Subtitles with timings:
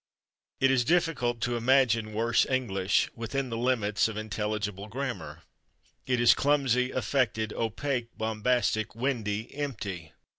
[0.59, 5.43] It is difficult to imagine worse English, within the limits of intelligible grammar.
[6.07, 10.13] It is clumsy, affected, opaque, bombastic, windy, empty.